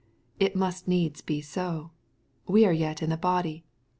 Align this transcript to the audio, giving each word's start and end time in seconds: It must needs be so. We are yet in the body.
It 0.39 0.55
must 0.55 0.87
needs 0.87 1.21
be 1.21 1.41
so. 1.41 1.91
We 2.47 2.65
are 2.65 2.73
yet 2.73 3.03
in 3.03 3.11
the 3.11 3.17
body. 3.17 3.63